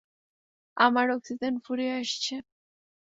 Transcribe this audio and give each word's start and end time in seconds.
আমার 0.77 1.07
অক্সিজেন 1.11 1.53
ফুরিয়ে 1.65 1.93
আসছে! 2.01 2.35